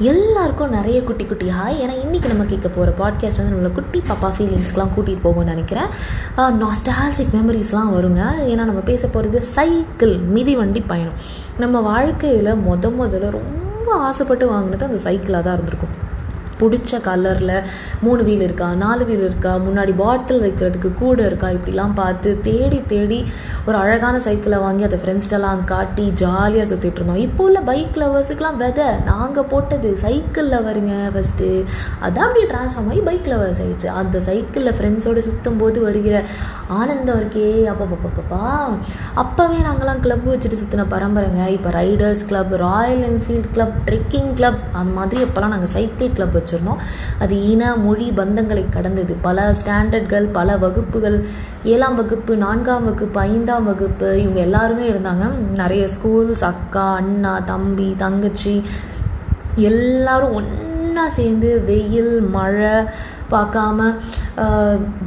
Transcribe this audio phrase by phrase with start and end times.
[0.00, 4.30] எல்லாருக்கும் நிறைய குட்டி குட்டி ஹாய் ஏன்னா இன்றைக்கி நம்ம கேட்க போகிற பாட்காஸ்ட் வந்து நம்மளை குட்டி பாப்பா
[4.38, 5.84] ஃபீலிங்ஸ்க்கெலாம் கூட்டிகிட்டு போகும்னு நினைக்கிறேன்.
[6.36, 8.22] நாஸ்டாலஜிக் மெமரிஸ்லாம் வருங்க.
[8.42, 11.12] ஏன்னா நம்ம பேச போகிறது சைக்கிள் மிதிவண்டி பயணம்.
[11.58, 16.07] நம்ம வாழ்க்கையில் முத முதல்ல ரொம்ப ஆசைப்பட்டு வாங்கினது அந்த சைக்கிளாக தான் இருந்திருக்கும்.
[16.60, 17.54] பிடிச்ச கலரில்
[18.06, 23.20] மூணு வீல் இருக்கா நாலு வீல் இருக்கா முன்னாடி பாட்டில் வைக்கிறதுக்கு கூட இருக்கா இப்படிலாம் பார்த்து தேடி தேடி
[23.68, 27.22] ஒரு அழகான சைக்கிளை வாங்கி அதை ஃப்ரெண்ட்ஸ்டெல்லாம் காட்டி ஜாலியாக சுற்றிட்டு இருந்தோம்.
[27.26, 31.48] இப்போ உள்ள பைக் லவர்ஸுக்கெலாம் விதை நாங்கள் போட்டது சைக்கிளில் வருங்க ஃபஸ்ட்டு
[32.06, 33.88] அதான் அப்படி ட்ரான்ஸ்ஃபார்ம் ஆகி பைக் லவர்ஸ் ஆயிடுச்சு.
[34.00, 36.16] அந்த சைக்கிளில் ஃப்ரெண்ட்ஸோடு சுற்றும் போது வருகிற
[36.78, 38.42] ஆனந்தம் இருக்கே அப்பப்பப்பப்பா
[39.22, 41.42] அப்போவே நாங்களாம் கிளப் வச்சுட்டு சுற்றின பரம்பரைங்க.
[41.56, 46.47] இப்போ riders club Royal Enfield club trekking club அந்த மாதிரி அப்போல்லாம் நாங்கள் சைக்கிள் கிளப் வச்சு
[46.48, 46.82] வச்சுருந்தோம்
[47.18, 49.16] அது இன மொழி பந்தங்களை கடந்தது.
[49.22, 51.24] பல ஸ்டாண்டர்ட்கள் பல வகுப்புகள்
[51.64, 55.30] ஏழாம் வகுப்பு நான்காம் வகுப்பு ஐந்தாம் வகுப்பு இவங்க எல்லாருமே இருந்தாங்க.
[55.56, 58.62] நிறைய ஸ்கூல்ஸ் அக்கா அண்ணா தம்பி தங்கச்சி
[59.54, 60.67] எல்லாரும் ஒன்று
[61.16, 62.74] சேர்ந்து வெயில் மழை
[63.32, 63.88] பார்க்காம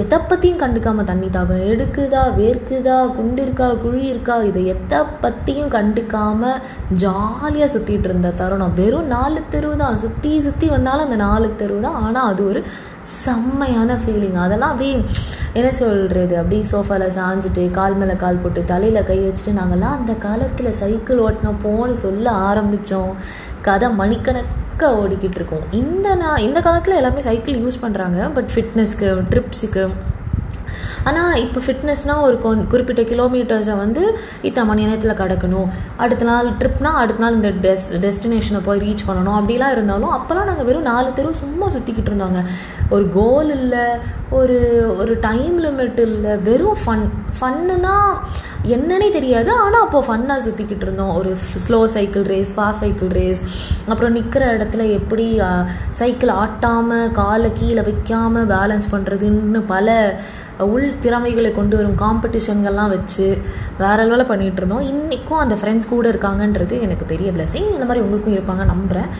[0.00, 1.62] எதை பற்றியும் கண்டுக்காமல் தண்ணி தாகம்.
[1.72, 6.60] எடுக்குதா வேர்க்குதா குண்டு இருக்கா குழி இருக்கா இதை எதை பற்றியும் கண்டுக்காமல்
[7.02, 8.74] ஜாலியாக சுற்றிட்டு இருந்த தருணம்.
[8.80, 10.00] வெறும் நாலு தெருவு தான்.
[10.04, 12.00] சுற்றி சுற்றி வந்தாலும் அந்த நாலு தெருவு தான்.
[12.06, 12.62] ஆனால் அது ஒரு
[13.22, 14.94] செம்மையான ஃபீலிங் அதெல்லாம் அப்படியே
[15.58, 20.72] என்ன சொல்கிறது அப்படி சோஃபாவில் சாஞ்சிட்டு கால் மேலே கால் போட்டு தலையில் கை வச்சுட்டு நாங்கள்லாம் அந்த காலத்தில்
[20.72, 23.12] சைக்கிள் ஓட்டினப்போன்னு சொல்ல ஆரம்பித்தோம்
[23.60, 25.66] கதை மணிக்கணக்க ஓடிக்கிட்டு இருக்கோம்.
[25.70, 29.84] இந்த நான் இந்த காலத்தில் எல்லாமே சைக்கிள் யூஸ் பண்ணுறாங்க பட் ஃபிட்னஸ்க்கு ட்ரிப்ஸுக்கு
[31.08, 34.02] ஆனால் இப்போ ஃபிட்னஸ்னால் ஒரு கொ குறிப்பிட்ட கிலோமீட்டர்ஸை வந்து
[34.42, 35.68] இத்தனை மணி நேரத்தில் கடக்கணும்.
[35.96, 39.38] அடுத்த நாள் ட்ரிப்னால் அடுத்த நாள் இந்த டெஸ் டெஸ்டினேஷனை போய் ரீச் பண்ணணும்.
[39.40, 42.42] அப்படிலாம் இருந்தாலும் அப்போல்லாம் நாங்கள் வெறும் நாலு தெரு சும்மா சுற்றிக்கிட்டு இருந்தாங்க.
[42.90, 43.84] ஒரு கோல் இல்லை
[44.30, 44.58] ஒரு
[44.98, 47.06] ஒரு டைம் லிமிட் இல்லை வெறும் ஃபன்
[47.38, 47.96] ஃபன்னுனா
[48.74, 49.50] என்னன்னே தெரியாது.
[49.62, 51.12] ஆனால் அப்போது ஃபன்னாக சுற்றிக்கிட்டு இருந்தோம்.
[51.18, 51.30] ஒரு
[51.64, 53.40] slow cycle race fast cycle race
[53.90, 55.26] அப்புறம் நிற்கிற இடத்துல எப்படி
[56.00, 59.96] சைக்கிள் ஆட்டாமல் காலை கீழே வைக்காமல் பேலன்ஸ் பண்ணுறதுன்னு பல
[60.72, 63.26] உள் திறமைகளை கொண்டு வரும் காம்படிஷன்கள்லாம் வச்சு
[63.82, 64.86] வேற லெவலில் பண்ணிகிட்டு இருந்தோம்.
[64.92, 69.10] இன்றைக்கும் அந்த ஃப்ரெண்ட்ஸ் கூட இருக்காங்கன்றது எனக்கு பெரிய பிளஸிங் இந்த மாதிரி உங்களுக்கும் இருப்பாங்க நம்புகிறேன்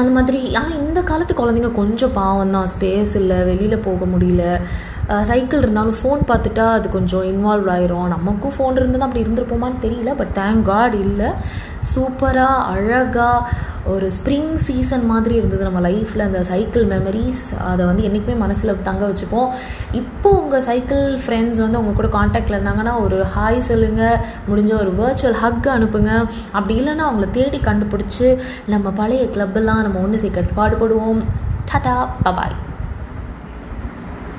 [0.00, 2.68] அந்த மாதிரி ஆனால் இந்த காலத்து குழந்தைங்க கொஞ்சம் பாவம் தான்.
[2.74, 4.44] ஸ்பேஸ் இல்லை வெளியில் போக முடியல.
[5.28, 8.10] சைக்கிள் இருந்தாலும் ஃபோன் பார்த்துட்டா அது கொஞ்சம் இன்வால்வ் ஆயிரும்.
[8.14, 11.28] நமக்கும் ஃபோன் இருந்தால் அப்படி இருந்திருப்போமான்னு தெரியல பட் தேங்க் காட் இல்லை.
[11.92, 13.48] சூப்பராக அழகாக
[13.94, 15.62] ஒரு ஸ்ப்ரிங் சீசன் மாதிரி இருந்தது.
[15.68, 19.48] நம்ம லைஃப்பில் அந்த சைக்கிள் மெமரிஸ் அதை வந்து என்றைக்குமே மனசில் தங்க வச்சுப்போம்.
[20.00, 25.40] இப்போ உங்கள் சைக்கிள் ஃப்ரெண்ட்ஸ் வந்து உங்கள் கூட காண்டாக்டில் இருந்தாங்கன்னா ஒரு ஹாய் சொல்லுங்கள் முடிஞ்ச ஒரு வேர்ச்சுவல்
[25.44, 26.12] ஹக் அனுப்புங்க.
[26.56, 28.30] அப்படி இல்லைன்னா அவங்கள தேடி கண்டுபிடிச்சி
[28.74, 31.22] நம்ம பழைய கிளப்பெல்லாம் நம்ம ஒன்று சேர்க்கறது பாடுபடுவோம்.
[31.72, 31.94] Tata
[32.26, 32.58] bye bye